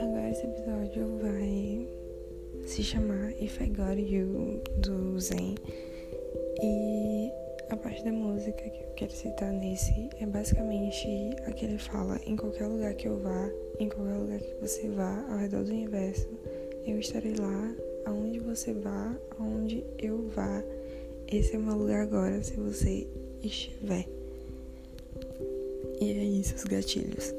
[0.00, 1.88] Agora esse episódio vai
[2.66, 5.54] se chamar If I Got You do Zen.
[6.60, 7.30] E
[7.70, 11.06] a parte da música que eu quero citar nesse é basicamente
[11.46, 13.48] a que ele fala: em qualquer lugar que eu vá,
[13.78, 16.28] em qualquer lugar que você vá ao redor do universo,
[16.84, 17.76] eu estarei lá,
[18.06, 20.64] aonde você vá, aonde eu vá.
[21.28, 23.06] Esse é o meu lugar agora, se você
[23.40, 24.23] estiver.
[26.04, 27.34] E é isso, os gatilhos.